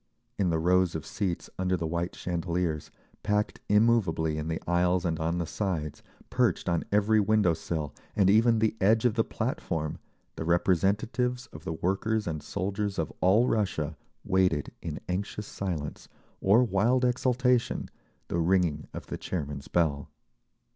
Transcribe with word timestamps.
In 0.39 0.49
the 0.49 0.57
rows 0.57 0.95
of 0.95 1.05
seats, 1.05 1.47
under 1.59 1.77
the 1.77 1.85
white 1.85 2.15
chandeliers, 2.15 2.89
packed 3.21 3.59
immovably 3.69 4.35
in 4.39 4.47
the 4.47 4.59
aisles 4.65 5.05
and 5.05 5.19
on 5.19 5.37
the 5.37 5.45
sides, 5.45 6.01
perched 6.31 6.67
on 6.67 6.83
every 6.91 7.19
window 7.19 7.53
sill, 7.53 7.93
and 8.15 8.27
even 8.27 8.57
the 8.57 8.75
edge 8.81 9.05
of 9.05 9.13
the 9.13 9.23
platform, 9.23 9.99
the 10.37 10.43
representatives 10.43 11.45
of 11.53 11.65
the 11.65 11.73
workers 11.73 12.25
and 12.25 12.41
soldiers 12.41 12.97
of 12.97 13.13
all 13.21 13.47
Russia 13.47 13.95
waited 14.25 14.71
in 14.81 14.99
anxious 15.07 15.45
silence 15.45 16.09
or 16.41 16.63
wild 16.63 17.05
exultation 17.05 17.87
the 18.27 18.39
ringing 18.39 18.87
of 18.95 19.05
the 19.05 19.19
chairman's 19.19 19.67
bell. 19.67 20.09